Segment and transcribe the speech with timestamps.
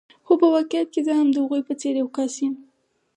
[0.25, 2.53] خو په واقعیت کې زه هم د هغوی په څېر یو کس یم.